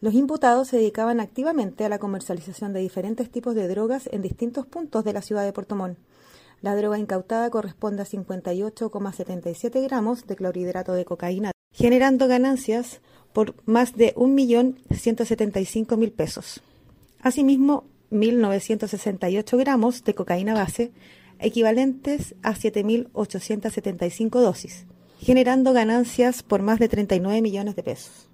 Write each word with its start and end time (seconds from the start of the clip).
Los 0.00 0.14
imputados 0.14 0.68
se 0.68 0.76
dedicaban 0.76 1.20
activamente 1.20 1.84
a 1.84 1.88
la 1.88 1.98
comercialización 1.98 2.72
de 2.72 2.80
diferentes 2.80 3.30
tipos 3.30 3.54
de 3.54 3.66
drogas 3.66 4.08
en 4.12 4.20
distintos 4.20 4.66
puntos 4.66 5.04
de 5.04 5.14
la 5.14 5.22
ciudad 5.22 5.44
de 5.44 5.52
Puerto 5.52 5.74
Montt. 5.74 5.98
La 6.60 6.76
droga 6.76 6.98
incautada 6.98 7.48
corresponde 7.50 8.02
a 8.02 8.06
58,77 8.06 9.82
gramos 9.82 10.26
de 10.26 10.36
clorhidrato 10.36 10.92
de 10.92 11.04
cocaína, 11.04 11.52
generando 11.72 12.28
ganancias 12.28 13.00
por 13.32 13.54
más 13.66 13.94
de 13.94 14.14
1.175.000 14.14 16.12
pesos. 16.12 16.62
Asimismo, 17.20 17.84
1.968 18.10 19.58
gramos 19.58 20.04
de 20.04 20.14
cocaína 20.14 20.54
base, 20.54 20.92
equivalentes 21.38 22.34
a 22.42 22.54
7.875 22.54 24.40
dosis, 24.40 24.86
generando 25.20 25.72
ganancias 25.72 26.42
por 26.42 26.62
más 26.62 26.78
de 26.78 26.88
39 26.88 27.42
millones 27.42 27.76
de 27.76 27.82
pesos. 27.82 28.28